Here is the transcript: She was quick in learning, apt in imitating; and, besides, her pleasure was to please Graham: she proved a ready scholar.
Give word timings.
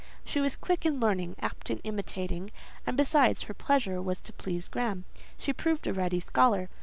She 0.25 0.41
was 0.41 0.55
quick 0.55 0.83
in 0.83 0.99
learning, 0.99 1.35
apt 1.43 1.69
in 1.69 1.77
imitating; 1.83 2.49
and, 2.87 2.97
besides, 2.97 3.43
her 3.43 3.53
pleasure 3.53 4.01
was 4.01 4.19
to 4.21 4.33
please 4.33 4.67
Graham: 4.67 5.05
she 5.37 5.53
proved 5.53 5.85
a 5.85 5.93
ready 5.93 6.19
scholar. 6.19 6.69